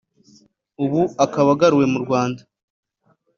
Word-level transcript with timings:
ubu 0.83 1.01
akaba 1.25 1.49
agaruwe 1.55 1.85
mu 1.93 1.99
Rwanda 2.03 2.41